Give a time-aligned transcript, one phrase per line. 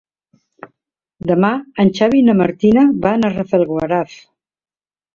[1.33, 1.51] Demà
[1.85, 4.21] en Xavi i na Martina van a Rafelguaraf.